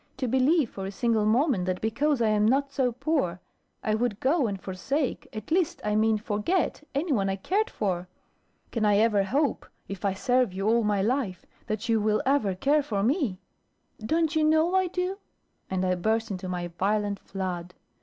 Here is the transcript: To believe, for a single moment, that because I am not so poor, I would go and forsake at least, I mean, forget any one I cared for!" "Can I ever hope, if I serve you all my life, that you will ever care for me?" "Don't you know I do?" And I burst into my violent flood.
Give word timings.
To 0.17 0.27
believe, 0.27 0.71
for 0.71 0.87
a 0.87 0.91
single 0.91 1.27
moment, 1.27 1.65
that 1.65 1.79
because 1.79 2.23
I 2.23 2.29
am 2.29 2.43
not 2.47 2.71
so 2.71 2.91
poor, 2.91 3.39
I 3.83 3.93
would 3.93 4.19
go 4.19 4.47
and 4.47 4.59
forsake 4.59 5.27
at 5.31 5.51
least, 5.51 5.79
I 5.85 5.95
mean, 5.95 6.17
forget 6.17 6.83
any 6.95 7.11
one 7.11 7.29
I 7.29 7.35
cared 7.35 7.69
for!" 7.69 8.07
"Can 8.71 8.83
I 8.83 8.97
ever 8.97 9.21
hope, 9.23 9.63
if 9.87 10.03
I 10.03 10.15
serve 10.15 10.53
you 10.53 10.67
all 10.67 10.83
my 10.83 11.03
life, 11.03 11.45
that 11.67 11.87
you 11.87 12.01
will 12.01 12.23
ever 12.25 12.55
care 12.55 12.81
for 12.81 13.03
me?" 13.03 13.37
"Don't 14.03 14.35
you 14.35 14.43
know 14.43 14.73
I 14.73 14.87
do?" 14.87 15.19
And 15.69 15.85
I 15.85 15.93
burst 15.93 16.31
into 16.31 16.49
my 16.49 16.69
violent 16.79 17.19
flood. 17.19 17.75